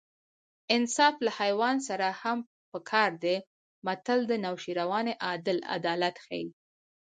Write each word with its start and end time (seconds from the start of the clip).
انصاف 0.75 1.15
له 1.25 1.31
حیوان 1.39 1.75
سره 1.87 2.07
هم 2.21 2.37
په 2.71 2.79
کار 2.91 3.11
دی 3.23 3.37
متل 3.85 4.19
د 4.27 4.33
نوشیروان 4.45 5.07
عادل 5.25 5.57
عدالت 5.75 6.15
ښيي 6.25 6.45